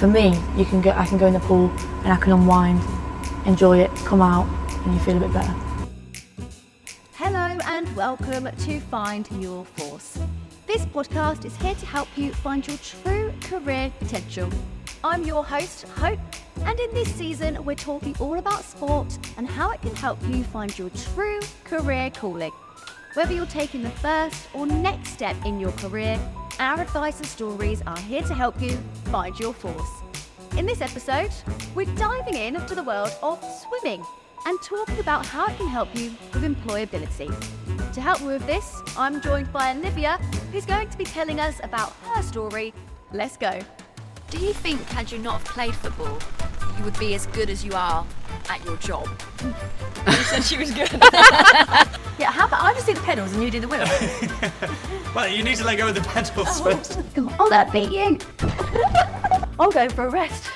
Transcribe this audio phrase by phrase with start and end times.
[0.00, 0.92] For me, you can go.
[0.92, 1.68] I can go in the pool
[2.04, 2.80] and I can unwind,
[3.44, 4.48] enjoy it, come out,
[4.86, 5.54] and you feel a bit better.
[7.16, 10.18] Hello and welcome to Find Your Force.
[10.66, 14.48] This podcast is here to help you find your true career potential.
[15.04, 16.18] I'm your host, Hope,
[16.64, 20.44] and in this season, we're talking all about sport and how it can help you
[20.44, 22.52] find your true career calling.
[23.12, 26.18] Whether you're taking the first or next step in your career,
[26.60, 28.76] our advice and stories are here to help you
[29.06, 30.02] find your force.
[30.58, 31.30] In this episode,
[31.74, 34.04] we're diving into the world of swimming
[34.44, 37.28] and talking about how it can help you with employability.
[37.94, 40.18] To help me with this, I'm joined by Olivia,
[40.52, 42.74] who's going to be telling us about her story.
[43.10, 43.58] Let's go.
[44.30, 46.18] Do you think, had you not have played football,
[46.76, 48.06] you would be as good as you are
[48.50, 49.08] at your job?
[50.06, 50.90] you said she was good.
[52.20, 53.86] yeah, how about I just do the pedals and you do the wheel?
[55.14, 56.64] well, you need to let go of the pedals Oh.
[56.64, 57.00] first.
[57.14, 58.18] Come on, I'll that beat you.
[59.58, 60.50] I'll go for a rest.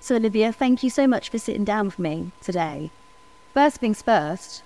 [0.00, 2.90] So, Olivia, thank you so much for sitting down with me today.
[3.54, 4.62] First things first,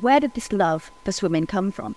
[0.00, 1.94] where did this love for swimming come from?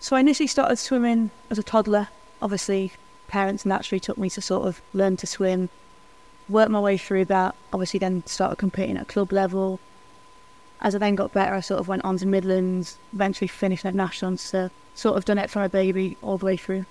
[0.00, 2.08] So I initially started swimming as a toddler.
[2.42, 2.92] Obviously,
[3.28, 5.68] parents naturally took me to sort of learn to swim,
[6.48, 7.54] work my way through that.
[7.72, 9.80] Obviously, then started competing at club level.
[10.80, 13.94] As I then got better, I sort of went on to Midlands, eventually finished at
[13.94, 14.40] Nationals.
[14.40, 16.84] So sort of done it from a baby all the way through.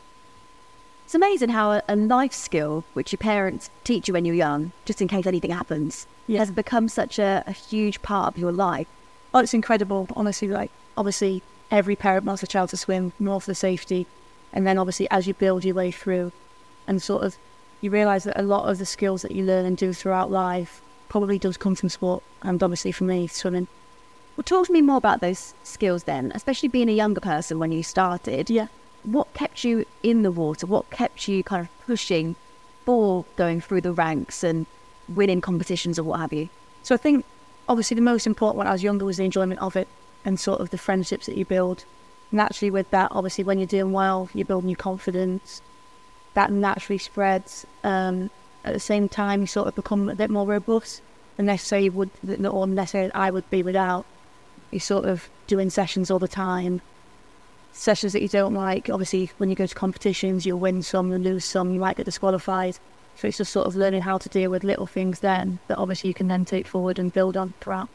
[1.06, 5.02] It's amazing how a, life skill, which your parents teach you when you're young, just
[5.02, 6.40] in case anything happens, Yeah.
[6.40, 8.88] has become such a, a huge part of your life.
[9.34, 10.48] Oh, it's incredible, honestly.
[10.48, 14.08] Like, obviously, every parent wants a child to swim, more for the safety.
[14.54, 16.32] And then, obviously, as you build your way through,
[16.88, 17.36] and sort of,
[17.84, 20.82] you realise that a lot of the skills that you learn and do throughout life
[21.10, 22.24] probably does come from sport.
[22.42, 23.68] And obviously, for me, swimming.
[24.38, 27.74] Well, talk to me more about those skills then, especially being a younger person when
[27.74, 28.50] you started.
[28.50, 28.68] Yeah.
[29.04, 30.66] What kept you in the water?
[30.66, 32.38] What kept you kind of pushing
[32.86, 34.66] for going through the ranks and
[35.10, 36.48] winning competitions or what have you?
[36.84, 37.26] So I think,
[37.68, 39.90] obviously, the most important when I was younger was the enjoyment of it
[40.24, 41.84] and sort of the friendships that you build.
[42.32, 45.62] Naturally, with that, obviously, when you're doing well, you're building your confidence.
[46.34, 47.66] That naturally spreads.
[47.84, 48.30] Um,
[48.64, 51.02] at the same time, you sort of become a bit more robust
[51.38, 52.10] than necessarily would,
[52.46, 54.06] or necessarily I would be without.
[54.72, 56.82] You're sort of doing sessions all the time.
[57.74, 58.90] Sessions that you don't like.
[58.90, 62.06] Obviously, when you go to competitions, you'll win some, you'll lose some, you might get
[62.06, 62.78] disqualified.
[63.16, 66.08] So it's just sort of learning how to deal with little things then that obviously
[66.08, 67.90] you can then take forward and build on throughout.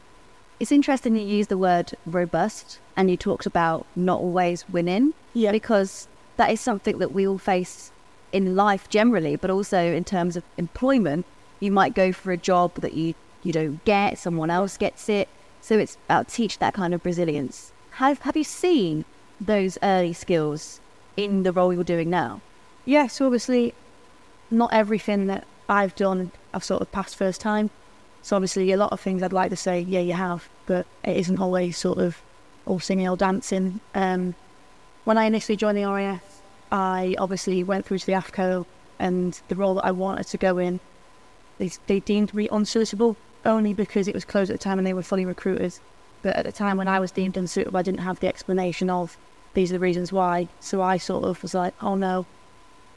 [0.60, 5.15] It's interesting you used the word robust and you talked about not always winning.
[5.34, 5.53] Yeah.
[5.53, 7.91] Because that is something that we all face
[8.33, 11.27] in life generally, but also in terms of employment.
[11.61, 15.28] You might go for a job that you, you don't get, someone else gets it.
[15.61, 17.72] So it's about teach that kind of resilience.
[17.93, 19.05] Have have you seen
[19.41, 20.81] those early skills
[21.17, 22.41] in the role you're doing now?
[22.84, 23.75] Yes, obviously,
[24.50, 27.71] not everything that I've done I've sort of passed first time.
[28.22, 31.17] So obviously, a lot of things I'd like to say, yeah, you have, but it
[31.17, 32.22] isn't always sort of
[32.67, 33.81] all singing or dancing.
[33.94, 34.34] Um,
[35.05, 38.67] when I initially joined the RAF, I obviously went through to the AFCO,
[38.99, 40.81] and the role that I wanted to go in,
[41.59, 44.95] they, they deemed me unsuitable only because it was closed at the time and they
[44.95, 45.79] were fully recruited.
[46.23, 49.17] But at the time when I was deemed unsuitable, I didn't have the explanation of
[49.55, 50.49] these are the reasons why.
[50.61, 52.27] So I sort of was like, oh no,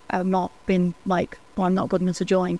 [0.09, 2.59] I've not been like, well, I'm not good enough to join.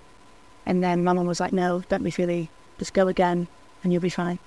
[0.66, 3.48] And then my mum was like, no, don't be silly, just go again
[3.84, 4.40] and you'll be fine.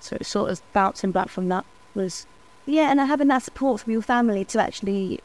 [0.00, 2.26] So it sort of bouncing back from that was,
[2.64, 5.20] Yeah, and having that support from your family to actually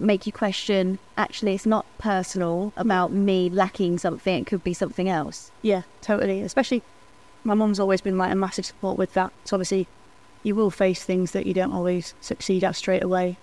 [0.00, 5.08] make you question actually, it's not personal about me lacking something, it could be something
[5.08, 5.50] else.
[5.62, 6.40] yeah, totally.
[6.42, 6.82] Especially
[7.44, 9.32] my mum's always been like a massive support with that.
[9.44, 9.88] So obviously
[10.42, 13.36] you will face things that you don't always succeed at straight away.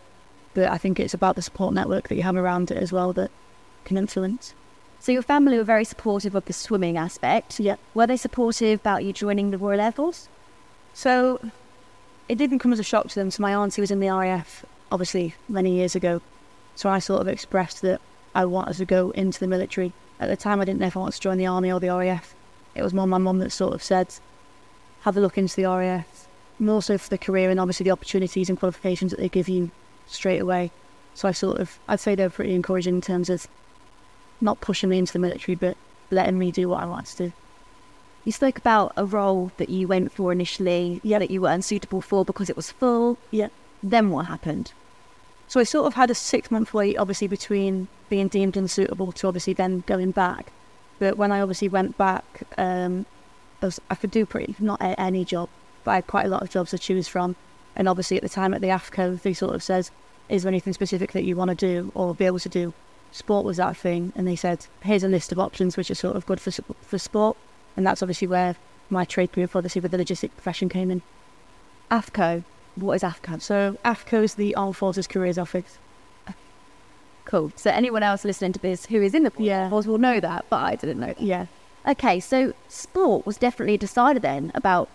[0.53, 3.13] But I think it's about the support network that you have around it as well
[3.13, 3.31] that
[3.85, 4.53] can influence.
[5.00, 7.59] So your family were very supportive of the swimming aspect.
[7.59, 7.75] Yeah.
[7.94, 10.28] Were they supportive about you joining the Royal Air Force?
[10.94, 11.40] So
[12.28, 13.29] it didn't come as a shock to them.
[13.29, 16.22] So my auntie was in the RAF, obviously, many years ago.
[16.78, 18.00] So I sort of expressed that
[18.35, 19.94] I wanted to go into the military.
[20.20, 21.90] At the time, I didn't know if I wanted to join the army or the
[21.90, 22.35] RAF.
[22.76, 24.14] It was more my mum that sort of said,
[25.02, 26.28] have a look into the RAF.
[26.59, 29.72] more so for the career and obviously the opportunities and qualifications that they give you
[30.06, 30.70] straight away.
[31.16, 33.47] So I sort of, I'd say they're pretty encouraging in terms of
[34.40, 35.76] not pushing me into the military, but
[36.12, 37.34] letting me do what I wanted to do.
[38.23, 41.18] You spoke about a role that you went for initially Yeah.
[41.18, 43.18] that you were unsuitable for because it was full.
[43.32, 43.47] Yeah.
[43.82, 44.73] Then what happened?
[45.47, 49.28] So I sort of had a six month wait, obviously, between being deemed unsuitable to
[49.28, 50.52] obviously then going back.
[50.99, 53.05] But when I obviously went back, um,
[53.61, 55.49] I, was, I could do pretty not a- any job,
[55.84, 57.35] but I had quite a lot of jobs to choose from.
[57.76, 59.91] And obviously, at the time at the AFCO, they sort of says,
[60.28, 62.73] "Is there anything specific that you want to do or be able to do?"
[63.11, 66.17] Sport was that thing, and they said, "Here's a list of options which are sort
[66.17, 66.52] of good for
[66.82, 67.38] for sport."
[67.78, 68.55] And that's obviously where
[68.90, 71.03] my trade career, obviously with the logistic profession, came in.
[71.90, 72.44] AFCO.
[72.78, 73.41] What is AFCO?
[73.41, 75.79] So AFCO is the Armed Forces Careers Office.
[77.26, 77.52] Cool.
[77.56, 79.70] So anyone else listening to this who is in the Yeah.
[79.70, 81.20] force will know that, but I didn't know that.
[81.22, 81.47] Yeah.
[81.88, 84.90] Okay, so sport was definitely a decider then about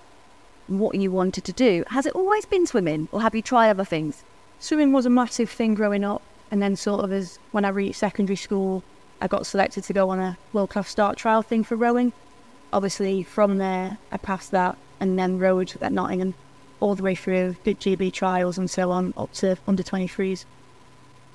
[0.68, 1.84] what you wanted to do.
[1.88, 4.22] Has it always been swimming, or have you tried other things?
[4.60, 7.98] Swimming was a massive thing growing up, and then sort of as when I reached
[7.98, 8.82] secondary school,
[9.20, 12.12] I got selected to go on a world class start trial thing for rowing.
[12.72, 16.34] Obviously, from there, I passed that and then rowed at Nottingham
[16.82, 20.44] all the way through, did GB trials and so on, up to under 23s.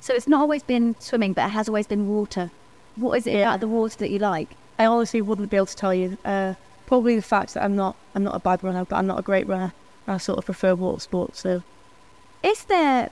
[0.01, 2.51] So it's not always been swimming, but it has always been water.
[2.95, 3.49] What is it Yeah.
[3.49, 4.49] about the water that you like?
[4.77, 6.17] I honestly wouldn't be able to tell you.
[6.23, 6.53] Uh,
[6.85, 9.23] probably the fact that I'm not, I'm not a bad runner, but I'm not a
[9.23, 9.73] great runner.
[10.07, 11.63] I sort of prefer water sports, so
[12.43, 13.09] Is there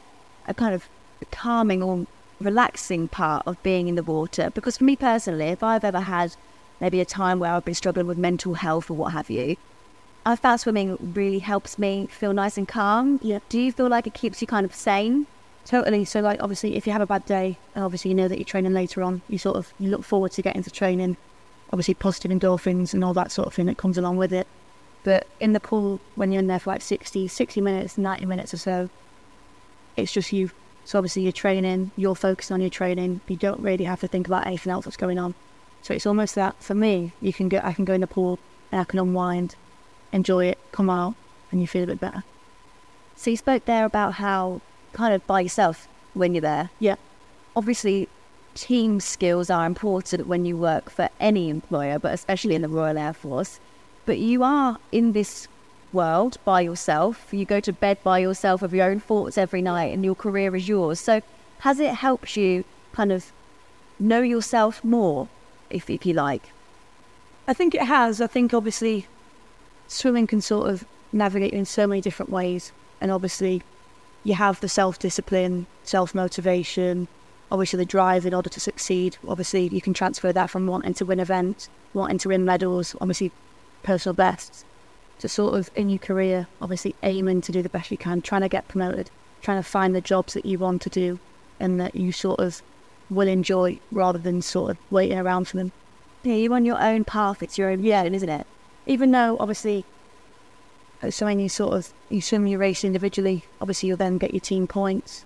[0.48, 0.88] a kind of
[1.32, 2.06] calming or
[2.40, 4.50] relaxing part of being in the water?
[4.54, 6.36] Because for me personally, if I've ever had
[6.80, 9.58] maybe a time where I've been struggling with mental health or what have you,
[10.26, 13.20] I found swimming really helps me feel nice and calm.
[13.22, 13.40] Yeah.
[13.48, 15.28] Do you feel like it keeps you kind of sane?
[15.66, 16.04] Totally.
[16.06, 18.74] So, like, obviously, if you have a bad day, obviously you know that you're training
[18.74, 21.18] later on, you sort of you look forward to getting to training.
[21.72, 24.48] Obviously, positive endorphins and all that sort of thing that comes along with it.
[25.04, 28.54] But in the pool, when you're in there for like 60, 60 minutes, 90 minutes
[28.54, 28.90] or so,
[29.96, 30.50] it's just you.
[30.86, 33.22] So, obviously, you're training, you're focused on your training.
[33.28, 35.36] You don't really have to think about anything else that's going on.
[35.84, 38.40] So, it's almost that for me, you can go, I can go in the pool
[38.72, 39.56] and I can unwind,
[40.12, 41.16] enjoy it, come out,
[41.52, 42.24] and you feel a bit better.
[43.16, 44.62] So you spoke there about how
[44.94, 46.70] kind of by yourself when you're there.
[46.80, 46.96] Yeah.
[47.56, 48.10] Obviously,
[48.56, 52.98] team skills are important when you work for any employer, but especially in the Royal
[52.98, 53.60] Air Force.
[54.06, 55.48] But you are in this
[55.94, 57.28] world by yourself.
[57.32, 60.56] You go to bed by yourself with your own thoughts every night, and your career
[60.56, 61.00] is yours.
[61.00, 61.22] So,
[61.60, 62.64] has it helped you
[62.94, 63.32] kind of
[64.00, 65.28] know yourself more,
[65.70, 66.52] if, if you like?
[67.48, 68.22] I think it has.
[68.22, 69.08] I think obviously
[69.88, 72.72] swimming can sort of navigate in so many different ways.
[73.02, 73.62] And obviously
[74.24, 77.08] you have the self discipline, self motivation,
[77.52, 79.18] obviously the drive in order to succeed.
[79.28, 83.32] Obviously you can transfer that from wanting to win events, wanting to win medals, obviously
[83.84, 84.66] personal bests,
[85.20, 88.42] to sort of in your career, obviously aiming to do the best you can, trying
[88.42, 89.10] to get promoted,
[89.42, 91.20] trying to find the jobs that you want to do
[91.60, 92.62] and that you sort of
[93.10, 95.72] will enjoy rather than sort of waiting around for them.
[96.24, 97.44] Yeah, you're on your own path.
[97.44, 98.48] It's your own vision, isn't it?
[98.86, 99.86] Even though obviously
[101.02, 104.34] uh, so when you sort of you swim your race individually obviously you'll then get
[104.34, 105.26] your team points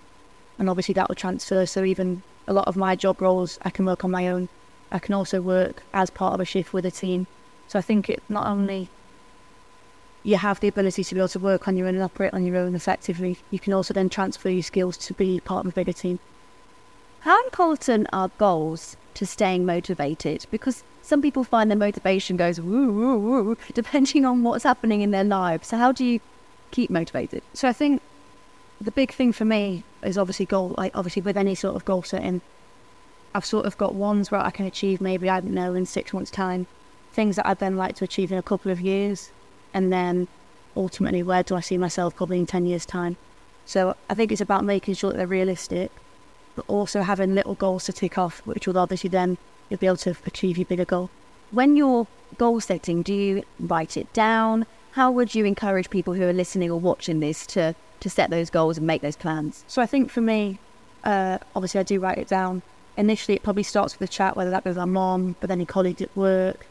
[0.59, 1.65] and obviously that will transfer.
[1.65, 4.49] So even a lot of my job roles i can work on my own.
[4.91, 7.27] I can also work as part of a shift with a team.
[7.67, 8.89] So i think it not only
[10.21, 12.45] you have the ability to be able to work on your own and operate on
[12.45, 15.75] your own effectively you can also then transfer your skills to be part of a
[15.75, 16.19] bigger team.
[17.21, 20.45] How important are goals to staying motivated?
[20.51, 25.09] Because some people find their motivation goes woo woo woo depending on what's happening in
[25.09, 25.67] their lives.
[25.69, 26.19] So how do you
[26.69, 27.41] keep motivated?
[27.55, 28.03] So I think
[28.79, 30.75] the big thing for me is obviously goal.
[30.77, 32.41] Like obviously with any sort of goal setting,
[33.33, 36.13] I've sort of got ones where I can achieve maybe I don't know in six
[36.13, 36.67] months' time,
[37.11, 39.31] things that I'd then like to achieve in a couple of years,
[39.73, 40.27] and then
[40.77, 43.17] ultimately where do I see myself probably in ten years' time.
[43.65, 45.91] So I think it's about making sure that they're realistic,
[46.55, 49.97] but also having little goals to tick off, which will obviously then you'll be able
[49.97, 51.09] to achieve your bigger goal.
[51.51, 52.07] When you're
[52.37, 54.65] goal setting, do you write it down?
[54.91, 58.49] How would you encourage people who are listening or watching this to, to set those
[58.49, 59.63] goals and make those plans?
[59.67, 60.59] So I think for me,
[61.03, 62.61] uh, obviously I do write it down.
[62.97, 65.59] Initially, it probably starts with a chat, whether that be with my mom, but then
[65.59, 66.65] your colleagues at work,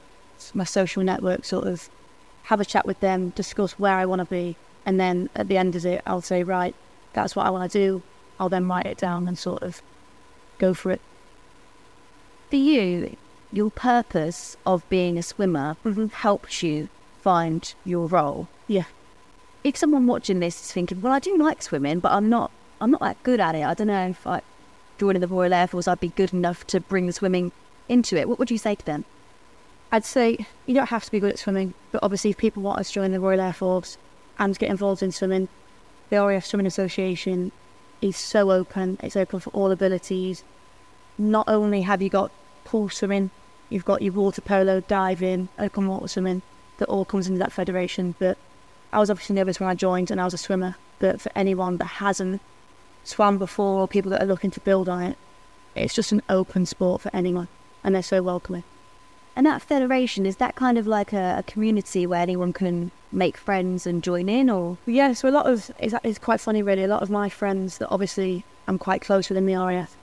[0.53, 1.89] my social network, sort of
[2.45, 5.57] have a chat with them, discuss where I want to be, and then at the
[5.57, 6.75] end of it, I'll say, right,
[7.13, 8.03] that's what I want to do.
[8.39, 9.83] I'll then write it down and sort of
[10.59, 11.01] go for it.
[12.51, 13.17] For you,
[13.53, 16.07] your purpose of being a swimmer mm-hmm.
[16.07, 16.89] helps you
[17.21, 18.49] find your role.
[18.67, 18.85] Yeah.
[19.65, 22.51] If someone watching this is thinking, well, I do like swimming, but I'm not,
[22.81, 23.65] I'm not that good at it.
[23.65, 24.41] I don't know if I
[24.99, 27.53] joining the Royal Air Force, I'd be good enough to bring the swimming
[27.89, 28.29] into it.
[28.29, 29.05] What would you say to them?
[29.91, 32.81] I'd say you don't have to be good at swimming, but obviously, if people want
[32.81, 33.97] us to join the Royal Air Force
[34.39, 35.49] and get involved in swimming,
[36.11, 37.53] the RAF Swimming Association
[38.03, 38.99] is so open.
[39.03, 40.45] It's open for all abilities.
[41.19, 42.31] Not only have you got
[42.65, 43.31] pool swimming,
[43.69, 46.43] you've got your water polo, diving, open water swimming,
[46.79, 48.15] that all comes into that federation.
[48.19, 48.39] But
[48.93, 50.77] I was obviously nervous when I joined and I was a swimmer.
[50.99, 52.41] But for anyone that hasn't
[53.05, 55.17] swam before or people that are looking to build on it,
[55.75, 57.49] it's just an open sport for anyone
[57.85, 58.65] and they're so welcoming.
[59.37, 63.37] And that federation, is that kind of like a, a community where anyone can make
[63.37, 64.79] friends and join in or?
[64.85, 66.83] Yeah, so a lot of it's, it's quite funny really.
[66.83, 69.97] A lot of my friends that obviously I'm quite close with in the RAF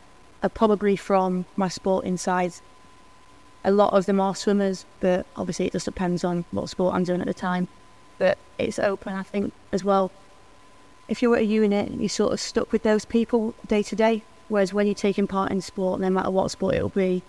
[0.45, 2.53] are probably from my sporting side.
[3.63, 7.03] A lot of them are swimmers, but obviously it just depends on what sport I'm
[7.03, 7.67] doing at the time.
[8.19, 10.11] But it's open, I think, as well.
[11.07, 14.23] If you're at a unit, you're sort of stuck with those people day to day.
[14.47, 17.23] Whereas when you're taking part in sport, no matter what sport it'll be,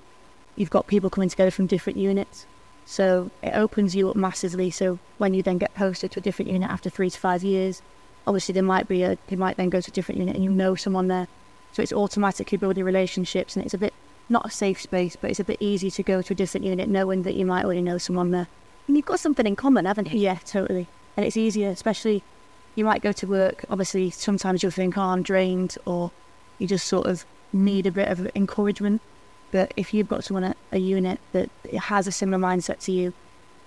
[0.55, 2.45] you've got people coming together from different units.
[2.85, 4.71] So it opens you up massively.
[4.71, 7.81] So when you then get posted to a different unit after three to five years,
[8.27, 10.51] obviously there might be a, you might then go to a different unit and you
[10.51, 11.29] know someone there.
[11.77, 13.93] So it's automatically building relationships and it's a bit,
[14.31, 16.89] not a safe space, but it's a bit easy to go to a different unit
[16.89, 18.47] knowing that you might already know someone there.
[18.89, 20.19] And you've got something in common, haven't you?
[20.19, 20.89] Yeah, totally.
[21.19, 22.23] And it's easier, especially
[22.77, 23.67] you might go to work.
[23.69, 26.13] Obviously, sometimes you'll think, oh, I'm drained, or
[26.59, 29.03] you just sort of need a bit of encouragement.
[29.51, 33.13] But if you've got someone at a unit that has a similar mindset to you,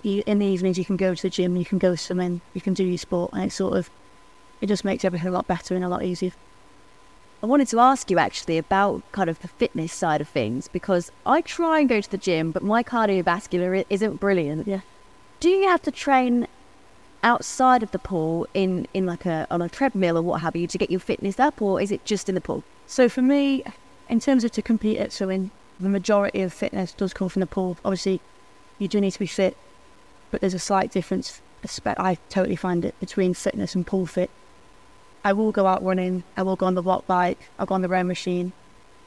[0.02, 2.60] you in the evenings you can go to the gym, you can go swimming, you
[2.60, 3.88] can do your sport, and it sort of
[4.60, 6.32] it just makes everything a lot better and a lot easier.
[7.42, 11.10] I wanted to ask you actually about kind of the fitness side of things because
[11.24, 14.66] I try and go to the gym, but my cardiovascular isn't brilliant.
[14.66, 14.80] Yeah.
[15.40, 16.46] Do you have to train
[17.22, 20.66] outside of the pool in, in like a on a treadmill or what have you
[20.66, 22.62] to get your fitness up, or is it just in the pool?
[22.86, 23.64] So for me,
[24.08, 27.46] in terms of to compete at swimming, the majority of fitness does come from the
[27.46, 27.78] pool.
[27.84, 28.20] Obviously,
[28.78, 29.56] you do need to be fit,
[30.30, 31.40] but there's a slight difference.
[31.84, 34.30] I totally find it between fitness and pool fit.
[35.24, 36.24] I will go out running.
[36.36, 37.36] I will go on the Wattbike.
[37.58, 38.52] I'll go on the row machine.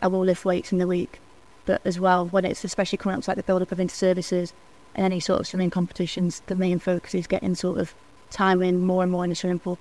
[0.01, 1.19] I will lift weights in the week.
[1.65, 3.93] But as well, when it's especially coming up to like the build up of inter
[3.93, 4.53] services
[4.95, 7.95] and any sort of swimming competitions, the main focus is getting sort of
[8.29, 9.79] time in more and more in the swimming pool.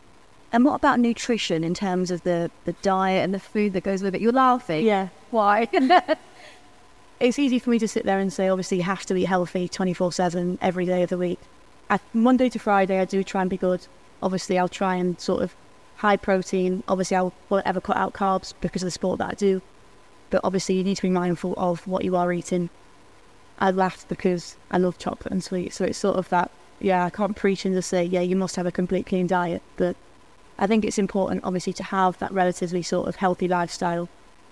[0.53, 4.03] And what about nutrition in terms of the, the diet and the food that goes
[4.03, 4.21] with it?
[4.21, 4.85] You're laughing.
[4.85, 5.09] Yeah.
[5.31, 5.67] Why?
[7.21, 9.67] it's easy for me to sit there and say, obviously, you have to eat healthy
[9.67, 11.41] 24 7 every day of the week.
[11.89, 13.87] I, Monday to Friday, I do try and be good.
[14.23, 15.57] Obviously, I'll try and sort of
[16.02, 16.82] high protein.
[16.88, 19.62] Obviously, I won't ever cut out carbs because of the sport that I do.
[20.30, 22.71] But obviously, you need to be mindful of what you are eating.
[23.61, 25.76] I laughed because I love chocolate and sweets.
[25.76, 28.56] So it's sort of that, yeah, I can't preach and just say, yeah, you must
[28.56, 29.62] have a complete clean diet.
[29.76, 29.94] But
[30.59, 34.09] I think it's important, obviously, to have that relatively sort of healthy lifestyle.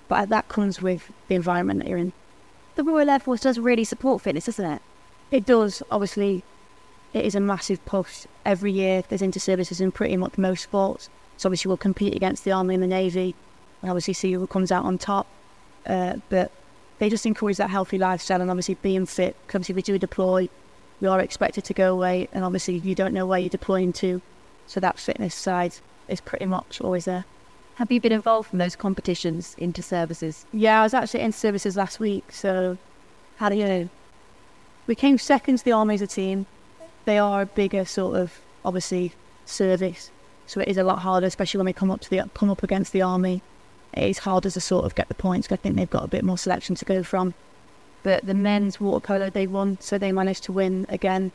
[0.07, 2.13] But that comes with the environment that you're in.
[2.77, 4.83] the Royal Air Force does really support fitness, doesn't it?
[5.33, 5.83] It does.
[5.91, 6.45] Obviously,
[7.13, 8.27] it is a massive push.
[8.45, 11.11] Every year, there's inter-services in pretty much most sports.
[11.41, 13.35] So obviously, we'll compete against the Army and the Navy,
[13.81, 15.27] and obviously see who comes out on top.
[15.87, 16.53] Uh, but
[16.99, 19.35] they just encourage that healthy lifestyle and obviously being fit.
[19.35, 19.37] fit.
[19.47, 20.51] 'cause obviously, we do deploy.
[21.01, 24.21] We are expected to go away, and obviously, you don't know where you're deploying to.
[24.67, 25.77] So that fitness side
[26.09, 27.25] is pretty much always there.
[27.77, 30.45] Have you been involved in those competitions, inter-services?
[30.53, 32.33] Yeah, I was actually in services last week.
[32.33, 32.77] So,
[33.39, 33.89] how do you know?
[34.87, 36.45] We came second to the army as a team.
[37.07, 39.15] They are a bigger sort of obviously
[39.47, 40.11] service,
[40.51, 42.65] so it is a lot harder, especially when we come up to the come up
[42.65, 43.41] against the army.
[43.95, 45.47] It is harder to sort of get the points.
[45.53, 47.35] I think they've got a bit more selection to go from.
[48.03, 51.31] But the men's water polo they won, so they managed to win again.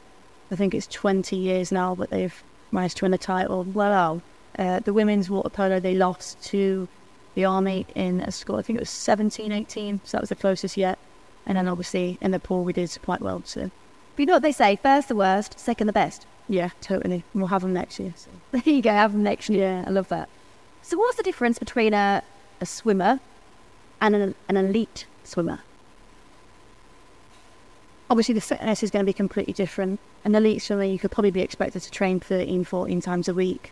[0.52, 2.44] I think it's 20 years now, but they've
[2.74, 3.64] managed to win the title.
[3.64, 4.22] Well,
[4.60, 6.90] uh, the women's water polo they lost to
[7.36, 8.60] the army in a score.
[8.60, 11.00] I think it was 17, 18, so that was the closest yet.
[11.46, 13.44] And then obviously in the pool we did quite well.
[13.46, 13.72] So
[14.16, 16.26] But you know what they say, first the worst, second the best.
[16.48, 17.24] Yeah, totally.
[17.34, 18.14] And we'll have them next year.
[18.16, 18.30] So.
[18.52, 19.82] There you go, have them next year.
[19.82, 20.30] Yeah, I love that.
[20.82, 22.24] So what's the difference between a,
[22.62, 23.20] a swimmer
[24.00, 25.60] and an, an elite swimmer?
[28.10, 30.00] Obviously the fitness is going to be completely different.
[30.24, 33.72] An elite swimmer you could probably be expected to train 13, 14 times a week,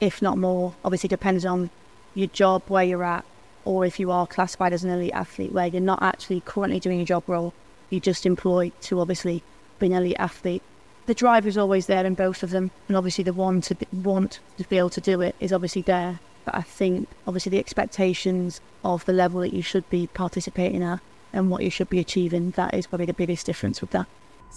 [0.00, 0.74] if not more.
[0.84, 1.70] Obviously depends on
[2.14, 3.24] your job, where you're at,
[3.64, 7.00] or if you are classified as an elite athlete where you're not actually currently doing
[7.00, 7.52] a job role,
[7.90, 9.42] you're just employed to obviously
[9.78, 10.62] be an elite athlete.
[11.06, 13.86] The drive is always there in both of them, and obviously the one to be,
[13.92, 16.20] want to be able to do it is obviously there.
[16.44, 21.00] But I think obviously the expectations of the level that you should be participating at
[21.32, 24.06] and what you should be achieving, that is probably the biggest difference with that.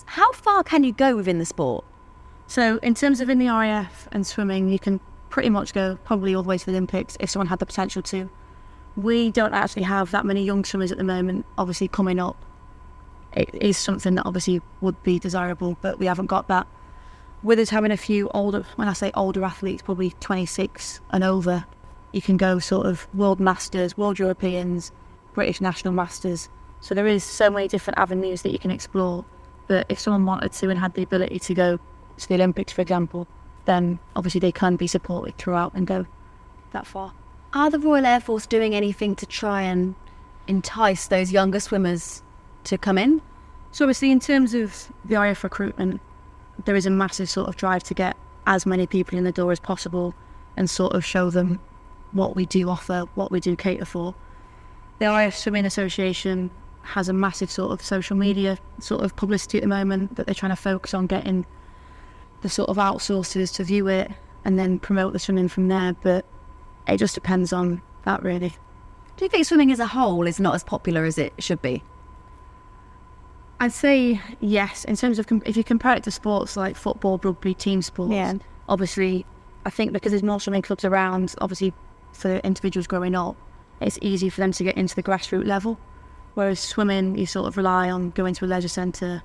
[0.06, 1.86] How far can you go within the sport?
[2.48, 5.00] So, in terms of in the RAF and swimming, you can
[5.30, 8.02] pretty much go probably all the way to the Olympics if someone had the potential
[8.04, 8.30] to.
[8.96, 12.38] We don't actually have that many young swimmers at the moment, obviously, coming up.
[13.36, 16.68] It is something that obviously would be desirable, but we haven't got that.
[17.44, 21.66] With us having a few older, when I say older athletes, probably 26 and over,
[22.12, 24.92] you can go sort of world masters, world Europeans,
[25.34, 26.50] British national masters.
[26.80, 29.26] So there is so many different avenues that you can explore.
[29.68, 31.80] But if someone wanted to and had the ability to go
[32.18, 33.28] to the Olympics, for example,
[33.66, 36.06] then obviously they can be supported throughout and go
[36.72, 37.14] that far.
[37.54, 39.96] Are the Royal Air Force doing anything to try and
[40.48, 42.22] entice those younger swimmers
[42.66, 43.22] to come in?
[43.72, 46.02] So obviously, in terms of the RAF recruitment,
[46.64, 48.16] there is a massive sort of drive to get
[48.48, 50.14] as many people in the door as possible
[50.56, 51.60] and sort of show them
[52.12, 54.16] what we do offer, what we do cater for.
[55.00, 56.50] The RAF Swimming Association
[56.84, 60.36] has a massive sort of social media sort of publicity at the moment that they're
[60.36, 61.46] trying to focus on getting
[62.42, 64.12] the sort of outsourcers to view it
[64.46, 65.94] and then promote the swimming from there.
[66.02, 66.26] But
[66.88, 68.56] it just depends on that really.
[69.18, 71.84] Do you think swimming as a whole is not as popular as it should be?
[73.60, 74.84] I'd say yes.
[74.86, 78.12] In terms of com- if you compare it to sports like football, rugby, team sports,
[78.12, 78.34] Yeah.
[78.68, 79.26] obviously,
[79.66, 81.74] I think because there's more swimming clubs around, obviously
[82.12, 83.36] for individuals growing up,
[83.82, 85.80] it's easy for them to get into the grassroots level.
[86.34, 89.24] Whereas swimming, you sort of rely on going to a leisure centre,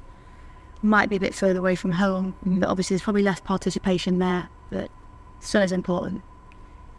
[0.83, 2.61] might be a bit further away from home, mm-hmm.
[2.61, 4.49] but obviously there's probably less participation there.
[4.71, 4.91] But
[5.41, 6.23] still is important.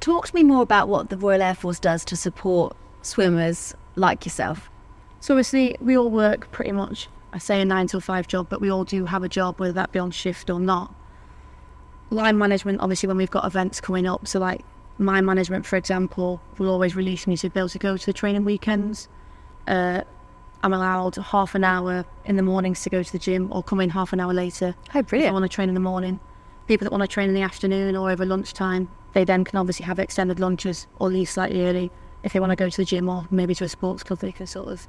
[0.01, 4.25] Talk to me more about what the Royal Air Force does to support swimmers like
[4.25, 4.69] yourself.
[5.19, 8.61] So obviously we all work pretty much, I say a nine till five job, but
[8.61, 10.93] we all do have a job, whether that be on shift or not.
[12.09, 14.65] Line management, obviously when we've got events coming up, so like
[14.97, 18.13] my management, for example, will always release me to be able to go to the
[18.13, 19.07] training weekends.
[19.67, 20.01] Uh,
[20.63, 23.79] I'm allowed half an hour in the mornings to go to the gym or come
[23.79, 24.75] in half an hour later.
[24.93, 25.29] Oh, brilliant.
[25.29, 26.19] If I want to train in the morning.
[26.67, 29.85] People that want to train in the afternoon or over lunchtime, they then can obviously
[29.85, 31.91] have extended lunches or leave slightly early.
[32.23, 34.31] If they want to go to the gym or maybe to a sports club, they
[34.31, 34.87] can sort of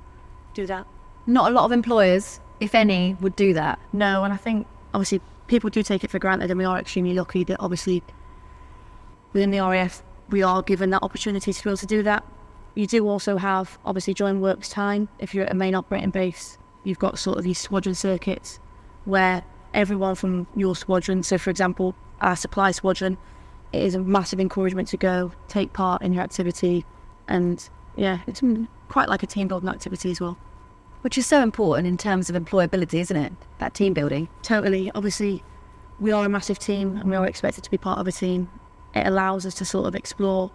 [0.53, 0.87] do that.
[1.27, 3.79] Not a lot of employers, if any, would do that.
[3.93, 7.15] No, and I think obviously people do take it for granted, and we are extremely
[7.15, 8.03] lucky that obviously
[9.33, 12.25] within the RAF we are given that opportunity to be able to do that.
[12.75, 16.59] You do also have obviously during works time, if you're at a main operating base,
[16.85, 18.59] you've got sort of these squadron circuits
[19.05, 23.19] where everyone from your squadron, so for example, our supply squadron,
[23.73, 26.85] it is a massive encouragement to go take part in your activity,
[27.29, 28.43] and yeah, it's
[28.89, 30.39] quite like a team building activity as well.
[31.03, 33.33] Which is so important in terms of employability, isn't it?
[33.59, 34.29] That team building.
[34.43, 34.91] Totally.
[34.95, 35.43] Obviously,
[36.01, 38.49] we are a massive team and we are expected to be part of a team.
[38.95, 40.51] It allows us to sort of explore,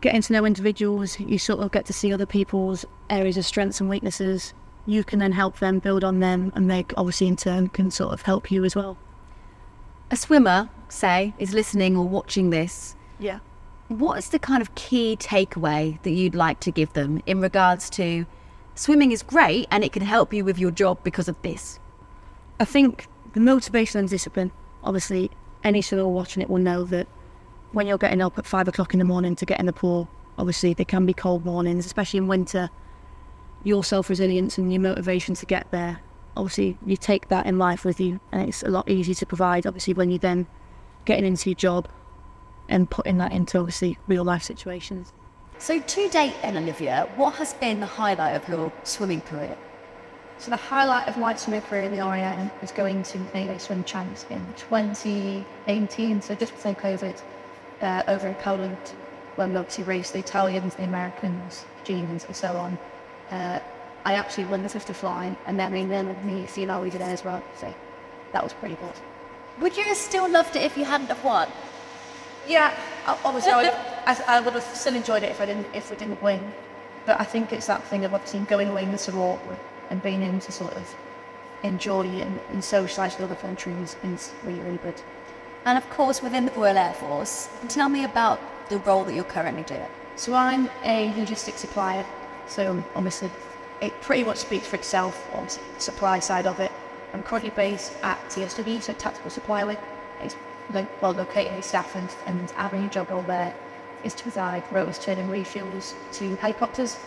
[0.00, 1.18] getting to know individuals.
[1.20, 4.54] You sort of get to see other people's areas of strengths and weaknesses.
[4.86, 8.12] You can then help them build on them, and they obviously in turn can sort
[8.12, 8.98] of help you as well.
[10.10, 12.94] A swimmer, say, is listening or watching this.
[13.18, 13.38] Yeah.
[13.88, 17.88] What is the kind of key takeaway that you'd like to give them in regards
[17.90, 18.26] to
[18.74, 21.78] swimming is great and it can help you with your job because of this?
[22.60, 24.52] I think the motivation and discipline.
[24.82, 25.30] Obviously,
[25.62, 27.08] any swimmer watching it will know that
[27.72, 30.08] when you're getting up at five o'clock in the morning to get in the pool,
[30.38, 32.70] obviously there can be cold mornings, especially in winter.
[33.64, 36.00] Your self resilience and your motivation to get there,
[36.36, 39.66] obviously, you take that in life with you, and it's a lot easier to provide.
[39.66, 40.46] Obviously, when you're then
[41.04, 41.88] getting into your job
[42.68, 45.12] and putting that into obviously real life situations.
[45.64, 49.56] So, to date, then, Olivia, what has been the highlight of your swimming career?
[50.36, 53.82] So the highlight of my swimming career in the RAF was going to NATO Swim
[53.84, 57.18] Champs in 2018, so just before COVID,
[57.80, 58.76] uh, over in Poland,
[59.36, 62.78] when we obviously raced the Italians, the Americans, Germans, and so on.
[63.30, 63.58] Uh,
[64.04, 67.24] I actually won the 50 flying, and then me, then me, Fina, we did as
[67.24, 67.42] well.
[67.56, 67.74] So
[68.34, 69.62] that was pretty good.
[69.62, 71.48] Would you have still loved it if you hadn't have won?
[72.46, 72.74] Yeah,
[73.24, 73.72] obviously I would,
[74.06, 76.52] I, I would have still enjoyed it if I didn't if we didn't win.
[77.06, 79.40] But I think it's that thing of obviously going away in the support
[79.90, 80.94] and being able to sort of
[81.62, 85.00] enjoy and, and socialise with other countries is really, really good.
[85.66, 89.24] And of course, within the Royal Air Force, tell me about the role that you're
[89.24, 89.86] currently doing.
[90.16, 92.06] So I'm a logistics supplier.
[92.46, 93.30] So obviously
[93.80, 96.72] it pretty much speaks for itself on the supply side of it.
[97.12, 99.78] I'm currently based at TSW, so Tactical Supply Wing.
[100.20, 100.36] It's
[101.00, 103.54] well located in Stafford and our main job role there
[104.04, 106.98] is to provide rotors turning refuels to helicopters.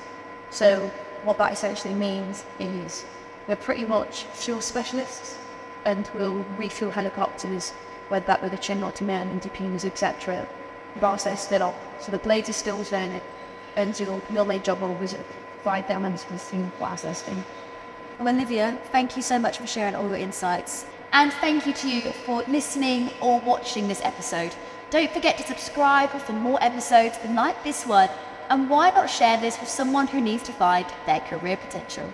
[0.49, 0.91] So
[1.23, 3.05] what that essentially means is
[3.47, 5.37] we're pretty much fuel specialists
[5.85, 7.71] and we'll refuel helicopters,
[8.09, 10.47] whether that be the Chinook men and DPs, etc.,
[10.99, 11.75] whilst they're still on.
[11.99, 13.21] So the blades are still turning
[13.75, 15.15] and your, your main job role is
[15.61, 17.35] provide them and the whilst they're
[18.19, 20.85] Well, Olivia, thank you so much for sharing all your insights.
[21.13, 24.53] And thank you to you for listening or watching this episode.
[24.89, 28.09] Don't forget to subscribe for more episodes like this one.
[28.49, 32.13] And why not share this with someone who needs to find their career potential?